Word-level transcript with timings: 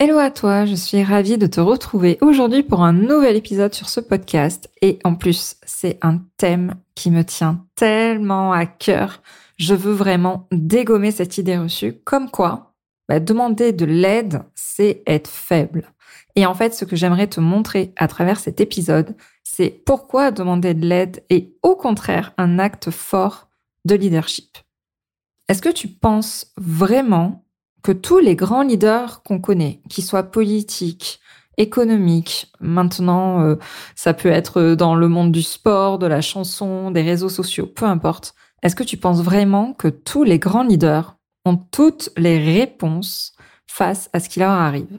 Hello 0.00 0.18
à 0.18 0.30
toi, 0.30 0.64
je 0.64 0.76
suis 0.76 1.02
ravie 1.02 1.38
de 1.38 1.48
te 1.48 1.58
retrouver 1.58 2.18
aujourd'hui 2.20 2.62
pour 2.62 2.84
un 2.84 2.92
nouvel 2.92 3.34
épisode 3.34 3.74
sur 3.74 3.88
ce 3.88 3.98
podcast. 3.98 4.70
Et 4.80 5.00
en 5.02 5.16
plus, 5.16 5.56
c'est 5.66 5.98
un 6.02 6.20
thème 6.36 6.76
qui 6.94 7.10
me 7.10 7.24
tient 7.24 7.66
tellement 7.74 8.52
à 8.52 8.64
cœur. 8.64 9.20
Je 9.56 9.74
veux 9.74 9.92
vraiment 9.92 10.46
dégommer 10.52 11.10
cette 11.10 11.36
idée 11.36 11.58
reçue, 11.58 11.94
comme 12.04 12.30
quoi 12.30 12.76
bah, 13.08 13.18
demander 13.18 13.72
de 13.72 13.86
l'aide, 13.86 14.42
c'est 14.54 15.02
être 15.04 15.28
faible. 15.28 15.90
Et 16.36 16.46
en 16.46 16.54
fait, 16.54 16.76
ce 16.76 16.84
que 16.84 16.94
j'aimerais 16.94 17.26
te 17.26 17.40
montrer 17.40 17.92
à 17.96 18.06
travers 18.06 18.38
cet 18.38 18.60
épisode, 18.60 19.16
c'est 19.42 19.82
pourquoi 19.84 20.30
demander 20.30 20.74
de 20.74 20.86
l'aide 20.86 21.24
est 21.28 21.54
au 21.64 21.74
contraire 21.74 22.34
un 22.38 22.60
acte 22.60 22.92
fort 22.92 23.48
de 23.84 23.96
leadership. 23.96 24.58
Est-ce 25.48 25.62
que 25.62 25.70
tu 25.70 25.88
penses 25.88 26.52
vraiment 26.56 27.47
que 27.82 27.92
tous 27.92 28.18
les 28.18 28.36
grands 28.36 28.62
leaders 28.62 29.22
qu'on 29.22 29.40
connaît, 29.40 29.80
qu'ils 29.88 30.04
soient 30.04 30.24
politiques, 30.24 31.20
économiques, 31.56 32.52
maintenant 32.60 33.42
euh, 33.42 33.56
ça 33.96 34.14
peut 34.14 34.28
être 34.28 34.74
dans 34.74 34.94
le 34.94 35.08
monde 35.08 35.32
du 35.32 35.42
sport, 35.42 35.98
de 35.98 36.06
la 36.06 36.20
chanson, 36.20 36.90
des 36.90 37.02
réseaux 37.02 37.28
sociaux, 37.28 37.66
peu 37.66 37.84
importe, 37.84 38.34
est-ce 38.62 38.76
que 38.76 38.84
tu 38.84 38.96
penses 38.96 39.22
vraiment 39.22 39.72
que 39.72 39.88
tous 39.88 40.24
les 40.24 40.38
grands 40.38 40.64
leaders 40.64 41.16
ont 41.44 41.56
toutes 41.56 42.10
les 42.16 42.38
réponses 42.38 43.32
face 43.66 44.08
à 44.12 44.20
ce 44.20 44.28
qui 44.28 44.40
leur 44.40 44.50
arrive? 44.50 44.98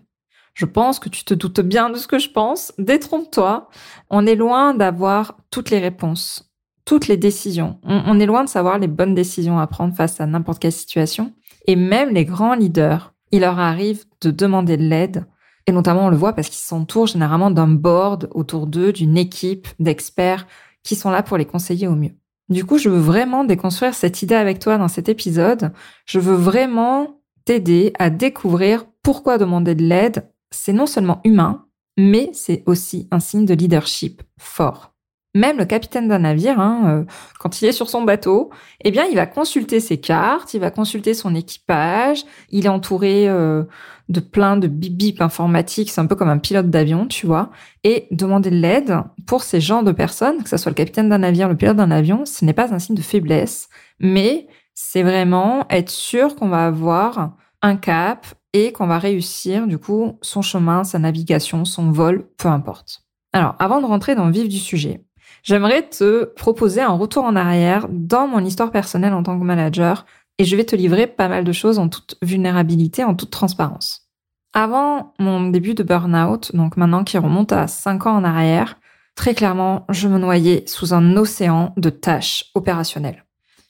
Je 0.54 0.66
pense 0.66 1.00
que 1.00 1.10
tu 1.10 1.24
te 1.24 1.34
doutes 1.34 1.62
bien 1.62 1.90
de 1.90 1.96
ce 1.96 2.08
que 2.08 2.20
je 2.20 2.30
pense. 2.30 2.74
Détrompe-toi. 2.78 3.70
On 4.10 4.26
est 4.26 4.36
loin 4.36 4.74
d'avoir 4.74 5.38
toutes 5.52 5.70
les 5.70 5.80
réponses, 5.80 6.52
toutes 6.84 7.08
les 7.08 7.16
décisions. 7.16 7.80
On, 7.84 8.20
est 8.20 8.26
loin 8.26 8.44
de 8.44 8.50
savoir 8.50 8.78
les 8.78 8.88
bonnes 8.88 9.16
décisions 9.16 9.58
à 9.58 9.68
prendre 9.68 9.96
face 9.96 10.20
à 10.20 10.26
n'importe 10.26 10.60
quelle 10.60 10.74
situation. 10.74 11.34
Et 11.68 11.76
même 11.76 12.10
les 12.10 12.26
grands 12.26 12.56
leaders, 12.56 13.14
il 13.32 13.42
leur 13.42 13.60
arrive 13.60 14.06
de 14.22 14.32
demander 14.32 14.78
de 14.78 14.84
l'aide. 14.84 15.26
Et 15.68 15.72
notamment, 15.72 16.08
on 16.08 16.10
le 16.10 16.18
voit 16.18 16.34
parce 16.34 16.50
qu'ils 16.50 16.66
s'entourent 16.66 17.08
généralement 17.08 17.52
d'un 17.52 17.68
board 17.68 18.30
autour 18.34 18.66
d'eux, 18.66 18.92
d'une 18.92 19.18
équipe 19.18 19.68
d'experts 19.80 20.48
qui 20.84 20.96
sont 20.96 21.12
là 21.12 21.22
pour 21.22 21.38
les 21.38 21.46
conseiller 21.46 21.88
au 21.88 21.96
mieux. 21.96 22.16
Du 22.50 22.66
coup, 22.66 22.80
je 22.80 22.90
veux 22.90 23.00
vraiment 23.00 23.44
déconstruire 23.44 23.94
cette 23.94 24.24
idée 24.24 24.36
avec 24.36 24.60
toi 24.60 24.78
dans 24.78 24.88
cet 24.88 25.08
épisode. 25.08 25.72
Je 26.06 26.20
veux 26.20 26.36
vraiment 26.36 27.22
t'aider 27.46 27.94
à 28.00 28.10
découvrir 28.10 28.86
pourquoi 29.04 29.38
demander 29.38 29.76
de 29.76 29.84
l'aide, 29.84 30.30
c'est 30.52 30.74
non 30.74 30.88
seulement 30.88 31.22
humain, 31.24 31.66
mais 31.98 32.32
c'est 32.34 32.64
aussi 32.66 33.08
un 33.12 33.20
signe 33.20 33.46
de 33.46 33.54
leadership 33.54 34.24
fort. 34.40 34.96
Même 35.36 35.60
le 35.60 35.66
capitaine 35.66 36.08
d'un 36.08 36.20
navire, 36.20 36.60
hein, 36.60 36.82
euh, 36.88 37.06
quand 37.40 37.62
il 37.62 37.68
est 37.68 37.72
sur 37.72 37.88
son 37.88 38.02
bateau, 38.02 38.50
eh 38.84 38.90
bien, 38.90 39.06
il 39.06 39.16
va 39.16 39.28
consulter 39.28 39.80
ses 39.80 40.00
cartes, 40.00 40.56
il 40.56 40.60
va 40.60 40.72
consulter 40.72 41.14
son 41.14 41.36
équipage, 41.36 42.26
il 42.50 42.66
est 42.66 42.70
entouré 42.70 43.30
euh, 43.30 43.64
de 44.10 44.20
plein 44.22 44.58
de 44.58 44.68
bip 44.68 44.98
bip 44.98 45.22
informatiques, 45.22 45.92
c'est 45.92 46.02
un 46.02 46.08
peu 46.08 46.16
comme 46.16 46.30
un 46.30 46.40
pilote 46.40 46.72
d'avion, 46.72 47.06
tu 47.06 47.28
vois, 47.28 47.52
et 47.84 48.08
demander 48.10 48.50
de 48.50 48.56
l'aide 48.56 49.04
pour 49.28 49.44
ces 49.44 49.62
genres 49.62 49.84
de 49.84 49.92
personnes, 49.92 50.42
que 50.42 50.50
ce 50.50 50.58
soit 50.58 50.72
le 50.72 50.76
capitaine 50.76 51.10
d'un 51.10 51.20
navire, 51.20 51.48
le 51.48 51.56
pilote 51.56 51.78
d'un 51.78 51.92
avion, 51.92 52.26
ce 52.26 52.44
n'est 52.44 52.54
pas 52.54 52.74
un 52.74 52.80
signe 52.80 52.96
de 52.96 53.02
faiblesse, 53.04 53.70
mais 54.00 54.48
c'est 54.74 55.04
vraiment 55.04 55.68
être 55.70 55.92
sûr 55.92 56.36
qu'on 56.36 56.50
va 56.50 56.66
avoir 56.66 57.36
un 57.62 57.76
cap 57.76 58.26
et 58.54 58.72
qu'on 58.72 58.88
va 58.88 58.98
réussir, 58.98 59.68
du 59.68 59.78
coup, 59.78 60.18
son 60.24 60.42
chemin, 60.42 60.84
sa 60.84 60.98
navigation, 60.98 61.66
son 61.66 61.92
vol, 61.92 62.28
peu 62.38 62.48
importe. 62.48 63.04
Alors, 63.32 63.56
avant 63.60 63.80
de 63.80 63.86
rentrer 63.86 64.16
dans 64.16 64.26
le 64.26 64.32
vif 64.32 64.50
du 64.50 64.58
sujet, 64.58 65.04
J'aimerais 65.44 65.88
te 65.88 66.26
proposer 66.26 66.82
un 66.82 66.94
retour 66.94 67.24
en 67.24 67.36
arrière 67.36 67.88
dans 67.90 68.28
mon 68.28 68.44
histoire 68.44 68.72
personnelle 68.72 69.14
en 69.14 69.24
tant 69.24 69.40
que 69.40 69.44
manager 69.44 70.06
et 70.38 70.46
je 70.46 70.56
vais 70.56 70.64
te 70.64 70.76
livrer 70.76 71.08
pas 71.08 71.28
mal 71.28 71.44
de 71.44 71.52
choses 71.52 71.80
en 71.80 71.90
toute 71.90 72.18
vulnérabilité, 72.22 73.04
en 73.04 73.16
toute 73.16 73.32
transparence. 73.32 74.10
Avant 74.54 75.14
mon 75.20 75.50
début 75.50 75.76
de 75.76 75.84
burn-out, 75.84 76.56
donc 76.56 76.78
maintenant 76.78 77.04
qui 77.04 77.18
remonte 77.18 77.52
à 77.52 77.68
5 77.68 78.08
ans 78.08 78.16
en 78.16 78.24
arrière, 78.24 78.80
très 79.16 79.36
clairement, 79.36 79.86
je 79.90 80.08
me 80.08 80.18
noyais 80.18 80.64
sous 80.66 80.94
un 80.94 81.18
océan 81.18 81.74
de 81.78 81.90
tâches 81.90 82.46
opérationnelles. 82.56 83.26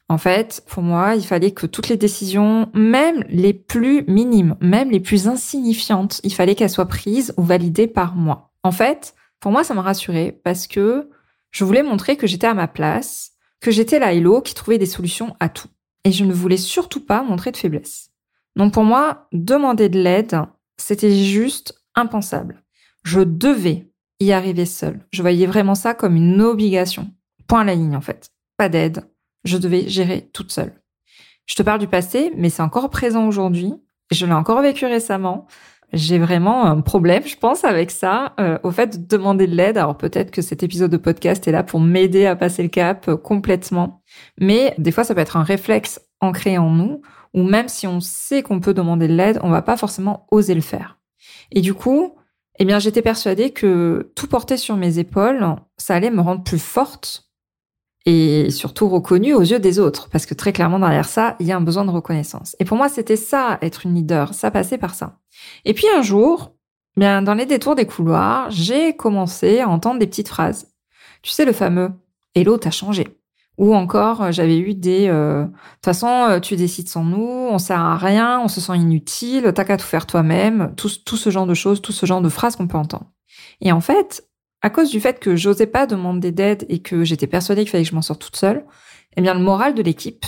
En 0.08 0.18
fait, 0.18 0.64
pour 0.68 0.82
moi, 0.82 1.16
il 1.16 1.24
fallait 1.24 1.52
que 1.52 1.68
toutes 1.68 1.88
les 1.88 1.98
décisions, 1.98 2.70
même 2.74 3.24
les 3.30 3.54
plus 3.54 4.04
minimes, 4.08 4.56
même 4.60 4.90
les 4.90 5.00
plus 5.00 5.28
insignifiantes, 5.28 6.20
il 6.24 6.34
fallait 6.34 6.56
qu'elles 6.56 6.70
soient 6.72 6.88
prises 6.88 7.34
ou 7.38 7.44
validées 7.44 7.88
par 7.88 8.16
moi. 8.16 8.52
En 8.64 8.72
fait, 8.72 9.14
pour 9.40 9.52
moi, 9.52 9.64
ça 9.64 9.76
m'a 9.76 9.84
rassurée 9.84 10.40
parce 10.44 10.66
que 10.66 11.10
je 11.52 11.64
voulais 11.64 11.84
montrer 11.84 12.18
que 12.18 12.28
j'étais 12.28 12.48
à 12.48 12.54
ma 12.54 12.68
place, 12.68 13.32
que 13.60 13.72
j'étais 13.72 14.00
la 14.00 14.14
hello 14.14 14.42
qui 14.42 14.54
trouvait 14.54 14.78
des 14.78 14.86
solutions 14.86 15.36
à 15.40 15.50
tout. 15.50 15.68
Et 16.06 16.12
je 16.12 16.24
ne 16.24 16.34
voulais 16.34 16.58
surtout 16.58 17.04
pas 17.06 17.24
montrer 17.24 17.52
de 17.52 17.58
faiblesse. 17.58 18.12
Donc 18.56 18.74
pour 18.74 18.84
moi, 18.84 19.28
demander 19.32 19.90
de 19.90 20.00
l'aide, 20.00 20.40
c'était 20.78 21.16
juste 21.16 21.82
impensable. 21.96 22.64
Je 23.04 23.22
devais 23.22 23.92
y 24.20 24.32
arriver 24.32 24.66
seule. 24.66 25.06
Je 25.12 25.22
voyais 25.22 25.46
vraiment 25.46 25.76
ça 25.76 25.94
comme 25.94 26.16
une 26.16 26.42
obligation. 26.42 27.12
Point 27.48 27.62
à 27.62 27.66
la 27.66 27.76
ligne 27.76 27.96
en 27.96 28.02
fait. 28.02 28.30
Pas 28.58 28.70
d'aide. 28.70 29.10
Je 29.44 29.58
devais 29.58 29.88
gérer 29.88 30.30
toute 30.34 30.52
seule. 30.52 30.74
Je 31.46 31.56
te 31.56 31.64
parle 31.64 31.80
du 31.80 31.88
passé, 31.88 32.32
mais 32.36 32.50
c'est 32.50 32.62
encore 32.62 32.90
présent 32.90 33.28
aujourd'hui. 33.28 33.74
Je 34.12 34.26
l'ai 34.26 34.34
encore 34.34 34.62
vécu 34.62 34.86
récemment 34.86 35.48
j'ai 35.94 36.20
vraiment 36.20 36.66
un 36.66 36.82
problème, 36.82 37.24
je 37.26 37.36
pense, 37.36 37.64
avec 37.64 37.92
ça, 37.92 38.34
euh, 38.40 38.58
au 38.64 38.72
fait 38.72 39.08
de 39.08 39.18
demander 39.18 39.48
de 39.48 39.56
l'aide. 39.56 39.78
Alors 39.78 39.98
peut-être 39.98 40.32
que 40.32 40.42
cet 40.42 40.64
épisode 40.64 40.92
de 40.92 40.98
podcast 40.98 41.48
est 41.48 41.52
là 41.52 41.64
pour 41.64 41.80
m'aider 41.80 42.26
à 42.26 42.36
passer 42.36 42.64
le 42.64 42.70
cap 42.70 43.08
euh, 43.08 43.18
complètement, 43.18 44.04
mais 44.40 44.76
des 44.78 44.92
fois 44.92 45.04
ça 45.04 45.16
peut 45.16 45.22
être 45.22 45.38
un 45.38 45.44
réflexe 45.44 46.02
ancré 46.22 46.58
en 46.58 46.70
nous, 46.70 47.02
ou 47.34 47.44
même 47.44 47.68
si 47.68 47.88
on 47.88 48.00
sait 48.00 48.44
qu'on 48.44 48.60
peut 48.60 48.74
demander 48.74 49.08
de 49.08 49.14
l'aide, 49.14 49.40
on 49.44 49.50
va 49.50 49.62
pas 49.62 49.78
forcément 49.78 50.28
oser 50.32 50.56
le 50.56 50.62
faire. 50.62 50.98
Et 51.52 51.62
du 51.62 51.74
coup, 51.74 52.16
eh 52.60 52.66
bien, 52.66 52.80
j'étais 52.80 53.02
persuadée 53.02 53.52
que 53.52 54.12
tout 54.16 54.28
porter 54.28 54.58
sur 54.58 54.76
mes 54.76 55.00
épaules, 55.00 55.56
ça 55.78 55.96
allait 55.96 56.12
me 56.12 56.22
rendre 56.22 56.44
plus 56.44 56.62
forte 56.62 57.29
et 58.06 58.50
surtout 58.50 58.88
reconnu 58.90 59.34
aux 59.34 59.42
yeux 59.42 59.60
des 59.60 59.80
autres, 59.80 60.10
parce 60.10 60.26
que 60.26 60.34
très 60.34 60.54
clairement 60.54 60.80
derrière 60.80 61.08
ça, 61.08 61.36
il 61.40 61.48
y 61.48 61.52
a 61.52 61.58
un 61.58 61.62
besoin 61.62 61.86
de 61.86 61.92
reconnaissance. 61.92 62.56
Et 62.60 62.66
pour 62.66 62.78
moi, 62.78 62.90
c'était 62.90 63.16
ça, 63.16 63.58
être 63.62 63.86
une 63.86 63.96
leader, 63.96 64.34
ça 64.34 64.52
passait 64.52 64.78
par 64.78 64.96
ça. 64.96 65.20
Et 65.66 65.74
puis 65.74 65.86
un 65.96 66.02
jour, 66.02 66.54
bien 66.98 67.22
dans 67.22 67.34
les 67.34 67.46
détours 67.46 67.76
des 67.76 67.86
couloirs, 67.86 68.50
j'ai 68.52 68.96
commencé 68.96 69.60
à 69.60 69.70
entendre 69.70 70.00
des 70.00 70.08
petites 70.08 70.30
phrases. 70.30 70.68
Tu 71.22 71.32
sais 71.32 71.46
le 71.46 71.54
fameux 71.54 71.92
"Hello, 72.36 72.58
t'as 72.58 72.72
changé." 72.72 73.08
Ou 73.58 73.76
encore, 73.76 74.24
euh, 74.24 74.32
j'avais 74.32 74.58
eu 74.58 74.74
des 74.74 75.10
euh, 75.10 75.44
de 75.44 75.48
toute 75.50 75.86
façon, 75.86 76.08
euh, 76.08 76.40
tu 76.40 76.56
décides 76.56 76.88
sans 76.88 77.04
nous, 77.04 77.50
on 77.52 77.58
sert 77.58 77.82
à 77.82 77.98
rien, 77.98 78.40
on 78.42 78.48
se 78.48 78.62
sent 78.62 78.78
inutile, 78.78 79.52
t'as 79.54 79.66
qu'à 79.66 79.76
tout 79.76 79.86
faire 79.86 80.06
toi-même." 80.08 80.74
Tout, 80.78 80.90
tout 81.06 81.18
ce 81.18 81.30
genre 81.30 81.46
de 81.46 81.54
choses, 81.54 81.82
tout 81.82 81.92
ce 81.92 82.06
genre 82.06 82.22
de 82.22 82.30
phrases 82.30 82.56
qu'on 82.56 82.68
peut 82.68 82.78
entendre. 82.78 83.12
Et 83.60 83.74
en 83.74 83.82
fait, 83.82 84.29
à 84.62 84.70
cause 84.70 84.90
du 84.90 85.00
fait 85.00 85.20
que 85.20 85.36
j'osais 85.36 85.68
pas 85.68 85.86
demander 85.86 86.32
d'aide 86.32 86.66
et 86.70 86.80
que 86.80 87.04
j'étais 87.04 87.28
persuadée 87.28 87.62
qu'il 87.62 87.72
fallait 87.72 87.84
que 87.84 87.90
je 87.90 87.96
m'en 87.96 88.02
sorte 88.02 88.22
toute 88.22 88.36
seule, 88.36 88.66
eh 89.16 89.22
bien, 89.22 89.34
le 89.34 89.40
moral 89.40 89.74
de 89.74 89.82
l'équipe 89.82 90.26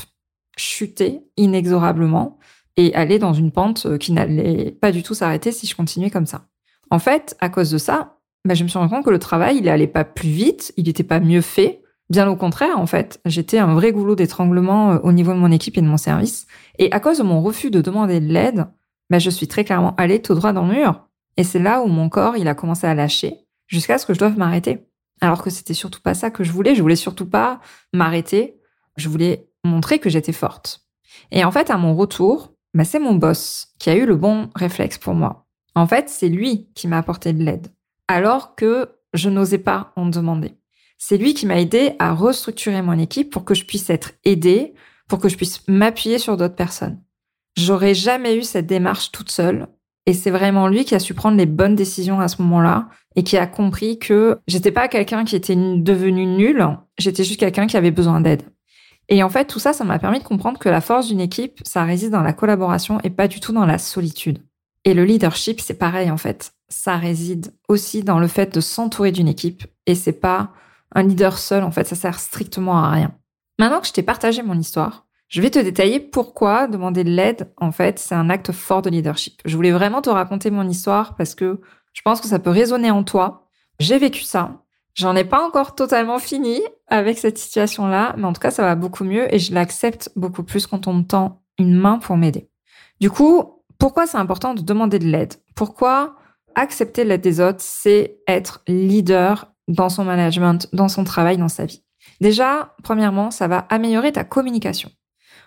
chutait 0.58 1.24
inexorablement 1.38 2.38
et 2.78 2.94
allait 2.94 3.20
dans 3.20 3.34
une 3.34 3.52
pente 3.52 3.86
euh, 3.86 3.98
qui 3.98 4.12
n'allait 4.12 4.72
pas 4.72 4.92
du 4.92 5.04
tout 5.04 5.14
s'arrêter 5.14 5.52
si 5.52 5.68
je 5.68 5.76
continuais 5.76 6.10
comme 6.10 6.26
ça. 6.26 6.48
En 6.90 7.00
fait, 7.00 7.36
à 7.40 7.50
cause 7.50 7.72
de 7.72 7.78
ça, 7.78 8.18
bah, 8.46 8.54
je 8.54 8.64
me 8.64 8.70
suis 8.70 8.80
rendu 8.80 8.92
compte 8.92 9.06
que 9.06 9.10
le 9.10 9.20
travail, 9.20 9.58
il 9.58 9.70
allait 9.70 9.88
pas 9.88 10.04
plus 10.04 10.30
vite, 10.30 10.74
il 10.78 10.86
n'était 10.86 11.04
pas 11.04 11.20
mieux 11.20 11.42
fait. 11.42 11.82
Bien 12.10 12.28
au 12.30 12.36
contraire, 12.36 12.78
en 12.78 12.86
fait, 12.86 13.22
j'étais 13.26 13.60
un 13.60 13.74
vrai 13.74 13.92
goulot 13.92 14.16
d'étranglement 14.16 14.94
euh, 14.94 15.00
au 15.04 15.12
niveau 15.12 15.34
de 15.34 15.38
mon 15.38 15.52
équipe 15.52 15.78
et 15.78 15.82
de 15.82 15.88
mon 15.88 15.98
service. 15.98 16.48
Et 16.78 16.92
à 16.92 17.00
cause 17.00 17.20
de 17.20 17.24
mon 17.24 17.42
refus 17.42 17.72
de 17.72 17.82
demander 17.82 18.20
de 18.20 18.32
l'aide, 18.32 18.68
bah, 19.10 19.20
je 19.20 19.30
suis 19.30 19.48
très 19.48 19.64
clairement 19.64 19.96
allée 19.98 20.22
tout 20.22 20.34
droit 20.34 20.54
dans 20.54 20.66
le 20.66 20.74
mur. 20.74 21.08
Et 21.38 21.44
c'est 21.44 21.60
là 21.60 21.82
où 21.82 21.88
mon 21.88 22.10
corps, 22.10 22.36
il 22.38 22.48
a 22.48 22.56
commencé 22.56 22.88
à 22.88 22.94
lâcher 22.94 23.36
jusqu'à 23.72 23.98
ce 23.98 24.06
que 24.06 24.14
je 24.14 24.20
doive 24.20 24.38
m'arrêter. 24.38 24.86
Alors 25.22 25.42
que 25.42 25.50
c'était 25.50 25.74
surtout 25.74 26.02
pas 26.02 26.14
ça 26.14 26.30
que 26.30 26.44
je 26.44 26.52
voulais. 26.52 26.76
Je 26.76 26.82
voulais 26.82 26.96
surtout 26.96 27.28
pas 27.28 27.60
m'arrêter. 27.94 28.60
Je 28.98 29.10
voulais 29.10 29.48
montrer 29.64 30.00
que 30.00 30.10
j'étais 30.10 30.34
forte. 30.34 30.86
Et 31.32 31.44
en 31.44 31.52
fait, 31.52 31.70
à 31.70 31.78
mon 31.78 31.96
retour, 31.96 32.54
bah, 32.74 32.84
c'est 32.84 33.00
mon 33.00 33.16
boss 33.16 33.74
qui 33.80 33.90
a 33.90 33.96
eu 33.96 34.06
le 34.06 34.16
bon 34.16 34.50
réflexe 34.56 34.98
pour 34.98 35.14
moi. 35.14 35.48
En 35.76 35.88
fait, 35.88 36.10
c'est 36.10 36.30
lui 36.30 36.70
qui 36.76 36.88
m'a 36.88 36.98
apporté 36.98 37.34
de 37.34 37.44
l'aide, 37.44 37.68
alors 38.08 38.56
que 38.56 38.98
je 39.14 39.30
n'osais 39.30 39.58
pas 39.58 39.94
en 39.96 40.06
demander. 40.06 40.58
C'est 40.98 41.18
lui 41.18 41.34
qui 41.34 41.46
m'a 41.46 41.60
aidé 41.60 41.94
à 42.00 42.14
restructurer 42.14 42.82
mon 42.82 42.98
équipe 43.00 43.30
pour 43.30 43.46
que 43.46 43.54
je 43.56 43.66
puisse 43.66 43.90
être 43.90 44.12
aidée, 44.24 44.74
pour 45.08 45.20
que 45.20 45.30
je 45.30 45.38
puisse 45.38 45.66
m'appuyer 45.68 46.20
sur 46.20 46.38
d'autres 46.38 46.56
personnes. 46.56 47.02
J'aurais 47.58 47.94
jamais 47.94 48.36
eu 48.38 48.44
cette 48.44 48.68
démarche 48.68 49.12
toute 49.12 49.32
seule 49.32 49.68
Et 50.06 50.14
c'est 50.14 50.32
vraiment 50.32 50.68
lui 50.68 50.84
qui 50.84 50.96
a 50.96 51.00
su 51.00 51.14
prendre 51.14 51.38
les 51.38 51.46
bonnes 51.46 51.76
décisions 51.76 52.20
à 52.20 52.28
ce 52.28 52.42
moment-là 52.42 52.90
et 53.16 53.24
qui 53.24 53.38
a 53.38 53.46
compris 53.46 54.00
que 54.00 54.40
j'étais 54.48 54.72
pas 54.72 54.88
quelqu'un 54.88 55.26
qui 55.26 55.36
était 55.36 55.56
devenu 55.56 56.26
nul, 56.26 56.66
j'étais 56.98 57.24
juste 57.24 57.40
quelqu'un 57.40 57.68
qui 57.68 57.78
avait 57.78 57.92
besoin 57.92 58.22
d'aide. 58.22 58.44
Et 59.10 59.24
en 59.24 59.30
fait, 59.30 59.46
tout 59.46 59.60
ça, 59.60 59.74
ça 59.74 59.84
m'a 59.84 60.00
permis 60.00 60.20
de 60.20 60.24
comprendre 60.24 60.58
que 60.58 60.70
la 60.70 60.82
force 60.82 61.08
d'une 61.08 61.20
équipe, 61.20 61.60
ça 61.64 61.84
réside 61.84 62.12
dans 62.12 62.22
la 62.22 62.34
collaboration 62.34 63.00
et 63.04 63.10
pas 63.10 63.28
du 63.28 63.40
tout 63.40 63.52
dans 63.52 63.66
la 63.66 63.78
solitude. 63.78 64.40
Et 64.86 64.94
le 64.94 65.06
leadership, 65.06 65.60
c'est 65.60 65.78
pareil 65.78 66.10
en 66.10 66.18
fait. 66.18 66.54
Ça 66.70 66.96
réside 66.98 67.54
aussi 67.68 68.04
dans 68.04 68.20
le 68.20 68.28
fait 68.28 68.54
de 68.54 68.62
s'entourer 68.62 69.12
d'une 69.12 69.28
équipe 69.28 69.66
et 69.86 69.96
c'est 69.96 70.14
pas 70.14 70.52
un 70.96 71.04
leader 71.04 71.38
seul 71.38 71.64
en 71.64 71.72
fait, 71.72 71.86
ça 71.86 71.96
sert 71.96 72.20
strictement 72.20 72.78
à 72.78 72.90
rien. 72.90 73.14
Maintenant 73.60 73.80
que 73.80 73.88
je 73.88 73.94
t'ai 73.94 74.04
partagé 74.04 74.42
mon 74.42 74.58
histoire, 74.58 75.06
je 75.32 75.42
vais 75.42 75.50
te 75.50 75.60
détailler 75.60 76.02
pourquoi 76.02 76.68
demander 76.68 77.06
de 77.06 77.10
l'aide 77.10 77.54
en 77.56 77.72
fait, 77.72 78.00
c'est 78.00 78.14
un 78.14 78.30
acte 78.30 78.52
fort 78.52 78.82
de 78.82 78.90
leadership. 78.90 79.42
Je 79.46 79.56
voulais 79.56 79.72
vraiment 79.72 80.02
te 80.02 80.10
raconter 80.10 80.52
mon 80.52 80.68
histoire 80.68 81.16
parce 81.16 81.36
que 81.36 81.62
je 81.94 82.02
pense 82.02 82.20
que 82.20 82.28
ça 82.28 82.38
peut 82.38 82.50
résonner 82.50 82.92
en 82.92 83.04
toi. 83.04 83.48
J'ai 83.80 83.98
vécu 83.98 84.24
ça. 84.24 84.62
J'en 84.94 85.16
ai 85.16 85.24
pas 85.24 85.42
encore 85.42 85.74
totalement 85.74 86.20
fini 86.20 86.62
avec 86.88 87.18
cette 87.18 87.38
situation-là, 87.38 88.14
mais 88.18 88.26
en 88.26 88.34
tout 88.34 88.42
cas, 88.42 88.52
ça 88.52 88.64
va 88.64 88.76
beaucoup 88.76 89.06
mieux 89.06 89.34
et 89.34 89.40
je 89.40 89.54
l'accepte 89.54 90.12
beaucoup 90.18 90.44
plus 90.44 90.68
quand 90.68 90.86
on 90.88 90.94
me 90.94 91.04
tend 91.04 91.42
une 91.58 91.76
main 91.76 91.98
pour 91.98 92.18
m'aider. 92.18 92.50
Du 93.00 93.10
coup, 93.10 93.64
pourquoi 93.80 94.08
c'est 94.08 94.18
important 94.18 94.54
de 94.54 94.62
demander 94.62 95.00
de 95.00 95.08
l'aide? 95.08 95.36
Pourquoi 95.56 96.18
accepter 96.56 97.06
l'aide 97.06 97.22
des 97.22 97.40
autres, 97.40 97.62
c'est 97.62 98.18
être 98.28 98.64
leader 98.68 99.54
dans 99.70 99.88
son 99.88 100.04
management, 100.04 100.68
dans 100.74 100.90
son 100.90 101.06
travail, 101.06 101.38
dans 101.38 101.48
sa 101.48 101.66
vie? 101.66 101.86
Déjà, 102.20 102.76
premièrement, 102.84 103.32
ça 103.32 103.48
va 103.48 103.60
améliorer 103.70 104.12
ta 104.12 104.26
communication. 104.26 104.92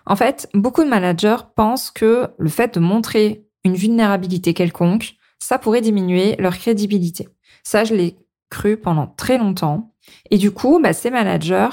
En 0.05 0.15
fait, 0.15 0.49
beaucoup 0.53 0.83
de 0.83 0.89
managers 0.89 1.37
pensent 1.55 1.91
que 1.91 2.27
le 2.37 2.49
fait 2.49 2.75
de 2.75 2.79
montrer 2.79 3.45
une 3.63 3.75
vulnérabilité 3.75 4.53
quelconque, 4.53 5.15
ça 5.39 5.57
pourrait 5.57 5.81
diminuer 5.81 6.35
leur 6.37 6.57
crédibilité. 6.57 7.27
Ça, 7.63 7.83
je 7.83 7.95
l'ai 7.95 8.15
cru 8.49 8.77
pendant 8.77 9.07
très 9.07 9.37
longtemps. 9.37 9.93
Et 10.29 10.37
du 10.37 10.51
coup, 10.51 10.79
bah, 10.81 10.93
ces 10.93 11.09
managers, 11.09 11.69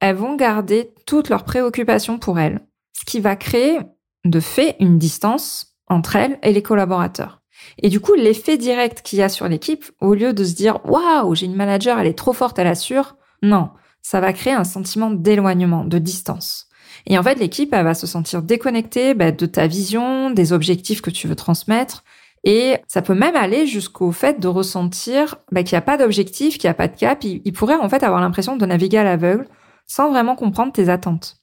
elles 0.00 0.16
vont 0.16 0.36
garder 0.36 0.92
toutes 1.06 1.28
leurs 1.28 1.44
préoccupations 1.44 2.18
pour 2.18 2.38
elles, 2.38 2.60
ce 2.92 3.04
qui 3.04 3.20
va 3.20 3.36
créer 3.36 3.78
de 4.24 4.40
fait 4.40 4.76
une 4.80 4.98
distance 4.98 5.76
entre 5.86 6.16
elles 6.16 6.38
et 6.42 6.52
les 6.52 6.62
collaborateurs. 6.62 7.42
Et 7.78 7.88
du 7.88 8.00
coup, 8.00 8.14
l'effet 8.14 8.56
direct 8.56 9.02
qu'il 9.02 9.18
y 9.18 9.22
a 9.22 9.28
sur 9.28 9.48
l'équipe, 9.48 9.84
au 10.00 10.14
lieu 10.14 10.32
de 10.32 10.44
se 10.44 10.54
dire 10.54 10.80
waouh, 10.84 11.34
j'ai 11.34 11.46
une 11.46 11.54
manager, 11.54 11.98
elle 11.98 12.06
est 12.06 12.18
trop 12.18 12.32
forte, 12.32 12.58
elle 12.58 12.66
assure, 12.66 13.16
non, 13.42 13.70
ça 14.02 14.20
va 14.20 14.32
créer 14.32 14.54
un 14.54 14.64
sentiment 14.64 15.10
d'éloignement, 15.10 15.84
de 15.84 15.98
distance. 15.98 16.68
Et 17.06 17.18
en 17.18 17.22
fait, 17.22 17.38
l'équipe, 17.38 17.72
elle 17.72 17.84
va 17.84 17.94
se 17.94 18.06
sentir 18.06 18.42
déconnectée 18.42 19.14
bah, 19.14 19.30
de 19.30 19.46
ta 19.46 19.66
vision, 19.66 20.30
des 20.30 20.52
objectifs 20.52 21.02
que 21.02 21.10
tu 21.10 21.28
veux 21.28 21.36
transmettre, 21.36 22.02
et 22.44 22.76
ça 22.86 23.00
peut 23.00 23.14
même 23.14 23.36
aller 23.36 23.66
jusqu'au 23.66 24.12
fait 24.12 24.38
de 24.38 24.48
ressentir 24.48 25.36
bah, 25.50 25.62
qu'il 25.62 25.74
n'y 25.74 25.78
a 25.78 25.82
pas 25.82 25.96
d'objectif, 25.96 26.58
qu'il 26.58 26.68
n'y 26.68 26.72
a 26.72 26.74
pas 26.74 26.88
de 26.88 26.96
cap. 26.96 27.24
Il, 27.24 27.52
pourrait 27.52 27.76
en 27.76 27.88
fait 27.88 28.02
avoir 28.02 28.20
l'impression 28.20 28.56
de 28.56 28.66
naviguer 28.66 28.98
à 28.98 29.04
l'aveugle 29.04 29.48
sans 29.86 30.10
vraiment 30.10 30.36
comprendre 30.36 30.72
tes 30.72 30.90
attentes. 30.90 31.38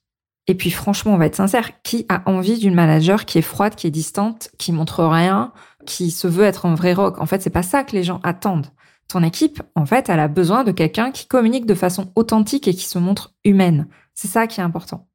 Et 0.48 0.56
puis 0.56 0.72
franchement, 0.72 1.14
on 1.14 1.18
va 1.18 1.26
être 1.26 1.36
sincère, 1.36 1.82
qui 1.82 2.06
a 2.10 2.24
envie 2.28 2.60
d'une 2.60 2.74
manager 2.74 3.26
qui 3.26 3.40
est 3.40 3.44
froide, 3.44 3.76
qui 3.76 3.88
est 3.88 3.92
distante, 3.92 4.50
qui 4.58 4.72
montre 4.72 5.04
rien, 5.04 5.54
qui 5.86 6.12
se 6.12 6.28
veut 6.28 6.46
être 6.46 6.66
un 6.66 6.76
vrai 6.76 6.94
rock 6.94 7.20
En 7.20 7.26
fait, 7.26 7.42
c'est 7.42 7.50
pas 7.50 7.64
ça 7.64 7.84
que 7.84 7.96
les 7.96 8.04
gens 8.04 8.20
attendent. 8.24 8.68
Ton 9.08 9.24
équipe, 9.24 9.62
en 9.76 9.86
fait, 9.86 10.10
elle 10.10 10.20
a 10.20 10.28
besoin 10.28 10.64
de 10.64 10.72
quelqu'un 10.72 11.12
qui 11.12 11.28
communique 11.28 11.66
de 11.66 11.76
façon 11.76 12.12
authentique 12.16 12.68
et 12.68 12.74
qui 12.74 12.86
se 12.86 13.00
montre 13.00 13.34
humaine. 13.44 13.88
C'est 14.14 14.28
ça 14.28 14.48
qui 14.48 14.62
est 14.62 14.64
important. 14.64 15.08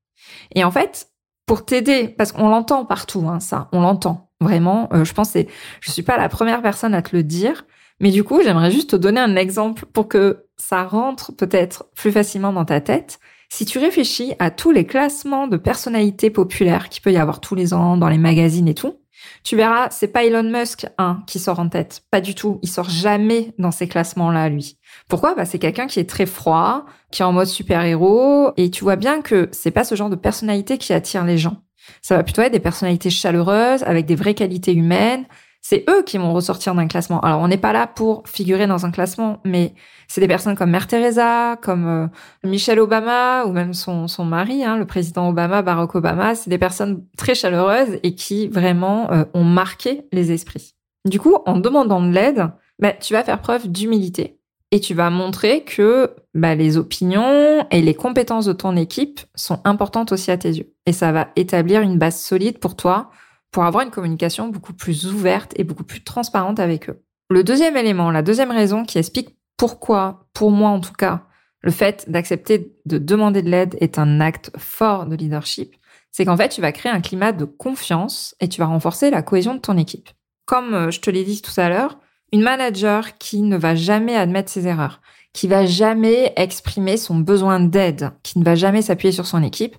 Et 0.55 0.65
en 0.65 0.71
fait, 0.71 1.09
pour 1.47 1.65
t'aider, 1.65 2.09
parce 2.09 2.33
qu'on 2.33 2.49
l'entend 2.49 2.85
partout, 2.85 3.27
hein, 3.29 3.41
ça, 3.41 3.69
on 3.73 3.81
l'entend. 3.81 4.31
Vraiment, 4.41 4.89
euh, 4.93 5.05
je 5.05 5.15
pense 5.15 5.33
que 5.33 5.41
je 5.81 5.91
suis 5.91 6.03
pas 6.03 6.19
la 6.19 6.29
première 6.29 6.61
personne 6.61 6.93
à 6.93 7.01
te 7.01 7.17
le 7.17 7.23
dire, 7.23 7.65
mais 8.01 8.11
du 8.11 8.23
coup, 8.23 8.43
j'aimerais 8.43 8.71
juste 8.71 8.91
te 8.91 8.97
donner 8.97 9.21
un 9.21 9.37
exemple 9.37 9.87
pour 9.87 10.09
que 10.09 10.45
ça 10.57 10.85
rentre 10.85 11.33
peut-être 11.33 11.87
plus 11.95 12.13
facilement 12.13 12.53
dans 12.53 12.65
ta 12.65 12.81
tête. 12.81 13.19
Si 13.49 13.65
tu 13.65 13.79
réfléchis 13.79 14.35
à 14.39 14.51
tous 14.51 14.73
les 14.73 14.85
classements 14.85 15.47
de 15.47 15.57
personnalités 15.57 16.31
populaires 16.31 16.89
qu'il 16.89 17.03
peut 17.03 17.13
y 17.13 17.17
avoir 17.17 17.41
tous 17.41 17.55
les 17.55 17.73
ans 17.73 17.97
dans 17.97 18.09
les 18.09 18.19
magazines 18.19 18.69
et 18.69 18.75
tout, 18.75 18.97
tu 19.43 19.57
verras, 19.57 19.91
c'est 19.91 20.09
pas 20.09 20.25
Elon 20.25 20.43
Musk 20.43 20.87
hein, 20.99 21.23
qui 21.27 21.39
sort 21.39 21.59
en 21.59 21.69
tête, 21.69 22.03
pas 22.11 22.21
du 22.21 22.35
tout. 22.35 22.59
Il 22.63 22.69
sort 22.69 22.89
jamais 22.89 23.55
dans 23.59 23.71
ces 23.71 23.89
classements-là, 23.89 24.49
lui. 24.49 24.79
Pourquoi? 25.09 25.35
Bah 25.35 25.45
c'est 25.45 25.59
quelqu'un 25.59 25.87
qui 25.87 26.01
est 26.01 26.09
très 26.09 26.27
froid, 26.27 26.87
qui 27.11 27.23
est 27.23 27.25
en 27.25 27.33
mode 27.33 27.47
super-héros, 27.47 28.53
et 28.57 28.71
tu 28.71 28.85
vois 28.85 28.97
bien 28.97 29.23
que 29.23 29.49
c'est 29.53 29.71
pas 29.71 29.85
ce 29.85 29.95
genre 29.95 30.11
de 30.11 30.17
personnalité 30.17 30.79
qui 30.79 30.93
attire 30.93 31.25
les 31.25 31.39
gens. 31.39 31.63
Ça 32.03 32.17
va 32.17 32.25
plutôt 32.25 32.43
être 32.43 32.53
des 32.53 32.61
personnalités 32.61 33.11
chaleureuses, 33.11 33.83
avec 33.85 34.07
des 34.07 34.17
vraies 34.17 34.35
qualités 34.35 34.75
humaines. 34.75 35.25
C'est 35.69 35.85
eux 35.91 36.03
qui 36.05 36.17
vont 36.17 36.33
ressortir 36.33 36.77
d'un 36.77 36.87
classement. 36.87 37.19
Alors, 37.23 37.41
on 37.41 37.49
n'est 37.49 37.57
pas 37.57 37.73
là 37.73 37.89
pour 37.89 38.23
figurer 38.29 38.69
dans 38.69 38.87
un 38.87 38.93
classement, 38.93 39.41
mais 39.45 39.75
c'est 40.07 40.21
des 40.21 40.29
personnes 40.29 40.55
comme 40.55 40.71
Mère 40.71 40.87
Teresa, 40.87 41.57
comme 41.61 41.89
euh, 41.89 42.07
Michelle 42.45 42.79
Obama, 42.79 43.45
ou 43.47 43.53
même 43.53 43.75
son, 43.75 44.07
son 44.07 44.25
mari, 44.25 44.63
hein, 44.63 44.77
le 44.77 44.87
président 44.87 45.29
Obama, 45.29 45.63
Barack 45.63 45.97
Obama. 45.97 46.37
C'est 46.37 46.51
des 46.51 46.59
personnes 46.59 47.05
très 47.19 47.35
chaleureuses 47.35 47.99
et 48.05 48.15
qui 48.15 48.47
vraiment 48.47 49.11
euh, 49.11 49.25
ont 49.35 49.43
marqué 49.43 50.07
les 50.13 50.31
esprits. 50.31 50.77
Du 51.05 51.19
coup, 51.19 51.35
en 51.47 51.59
demandant 51.59 52.01
de 52.01 52.13
l'aide, 52.13 52.49
bah, 52.79 52.93
tu 52.93 53.15
vas 53.15 53.25
faire 53.25 53.41
preuve 53.41 53.67
d'humilité 53.67 54.39
et 54.71 54.79
tu 54.79 54.95
vas 54.95 55.11
montrer 55.11 55.65
que 55.65 56.15
bah, 56.35 56.55
les 56.55 56.77
opinions 56.77 57.67
et 57.73 57.83
les 57.83 57.95
compétences 57.95 58.47
de 58.47 58.53
ton 58.53 58.77
équipe 58.77 59.19
sont 59.35 59.59
importantes 59.65 60.13
aussi 60.13 60.31
à 60.31 60.39
tes 60.39 60.51
yeux. 60.51 60.73
Et 60.87 60.93
ça 60.93 61.11
va 61.11 61.27
établir 61.35 61.81
une 61.81 61.99
base 61.99 62.21
solide 62.21 62.61
pour 62.61 62.77
toi 62.77 63.11
pour 63.57 63.65
avoir 63.65 63.85
une 63.85 63.91
communication 63.91 64.49
beaucoup 64.49 64.75
plus 64.75 65.07
ouverte 65.07 65.55
et 65.57 65.65
beaucoup 65.65 65.83
plus 65.83 66.05
transparente 66.05 66.61
avec 66.61 66.91
eux. 66.91 67.03
Le 67.31 67.43
deuxième 67.43 67.75
élément, 67.79 68.11
la 68.11 68.21
deuxième 68.21 68.51
raison 68.51 68.85
qui 68.85 68.99
explique 68.99 69.31
pourquoi, 69.57 70.29
pour 70.35 70.51
moi 70.51 70.69
en 70.69 70.79
tout 70.79 70.93
cas, 70.93 71.23
le 71.63 71.71
fait 71.71 72.05
d'accepter 72.07 72.77
de 72.85 72.99
demander 72.99 73.41
de 73.41 73.49
l'aide 73.49 73.75
est 73.81 73.99
un 73.99 74.21
acte 74.21 74.51
fort 74.59 75.07
de 75.07 75.17
leadership, 75.17 75.75
c'est 76.11 76.27
qu'en 76.27 76.37
fait, 76.37 76.51
tu 76.51 76.61
vas 76.61 76.71
créer 76.71 76.93
un 76.93 77.01
climat 77.01 77.33
de 77.33 77.47
confiance 77.47 78.35
et 78.41 78.49
tu 78.51 78.61
vas 78.61 78.67
renforcer 78.67 79.09
la 79.09 79.23
cohésion 79.23 79.55
de 79.55 79.61
ton 79.61 79.79
équipe. 79.79 80.11
Comme 80.45 80.75
euh, 80.75 80.91
je 80.91 81.01
te 81.01 81.09
l'ai 81.09 81.25
dit 81.25 81.41
tout 81.41 81.59
à 81.59 81.71
l'heure, 81.71 81.99
une 82.33 82.43
manager 82.43 83.17
qui 83.17 83.41
ne 83.41 83.57
va 83.57 83.75
jamais 83.75 84.17
admettre 84.17 84.53
ses 84.53 84.67
erreurs, 84.67 85.01
qui 85.33 85.49
va 85.49 85.65
jamais 85.65 86.35
exprimer 86.37 86.99
son 86.99 87.15
besoin 87.15 87.59
d'aide, 87.59 88.11
qui 88.23 88.39
ne 88.39 88.45
va 88.45 88.55
jamais 88.55 88.83
s'appuyer 88.83 89.13
sur 89.13 89.27
son 89.27 89.43
équipe, 89.43 89.77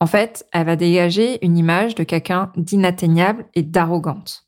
en 0.00 0.06
fait, 0.06 0.46
elle 0.52 0.66
va 0.66 0.76
dégager 0.76 1.44
une 1.44 1.58
image 1.58 1.94
de 1.94 2.04
quelqu'un 2.04 2.52
d'inatteignable 2.56 3.46
et 3.54 3.62
d'arrogante. 3.62 4.46